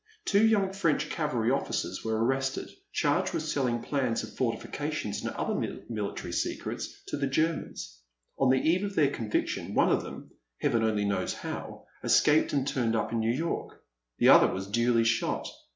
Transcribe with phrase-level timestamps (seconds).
[0.25, 5.53] Two young French cavalry officers were arrested, charged with selling plans of fortifications and other
[5.53, 7.99] mili tary secrets to the Germans.
[8.39, 12.67] On the eve of their conviction, one of them, Heaven only knows how, escaped and
[12.67, 13.83] turned up in New York.
[14.17, 15.47] The other was duly shot.